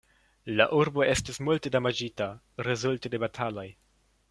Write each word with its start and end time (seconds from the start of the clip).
La 0.59 0.65
urbo 0.77 1.03
estis 1.07 1.39
multe 1.49 1.73
damaĝita 1.77 2.31
rezulte 2.69 3.15
de 3.17 3.23
bataloj. 3.27 3.71